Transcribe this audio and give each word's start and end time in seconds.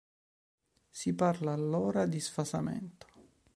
Si 0.89 1.13
parla 1.13 1.53
allora 1.53 2.07
di 2.07 2.19
sfasamento. 2.19 3.07